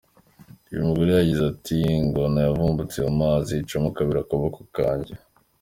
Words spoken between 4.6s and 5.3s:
kanjye.